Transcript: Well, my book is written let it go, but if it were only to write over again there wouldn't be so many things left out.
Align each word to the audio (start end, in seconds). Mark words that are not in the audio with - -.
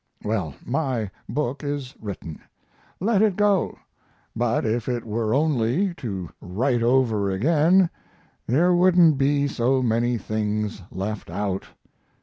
Well, 0.23 0.55
my 0.65 1.11
book 1.29 1.63
is 1.63 1.93
written 2.01 2.39
let 2.99 3.21
it 3.21 3.35
go, 3.35 3.77
but 4.35 4.65
if 4.65 4.89
it 4.89 5.05
were 5.05 5.35
only 5.35 5.93
to 5.93 6.27
write 6.41 6.81
over 6.81 7.29
again 7.29 7.87
there 8.47 8.73
wouldn't 8.73 9.19
be 9.19 9.47
so 9.47 9.83
many 9.83 10.17
things 10.17 10.81
left 10.89 11.29
out. 11.29 11.67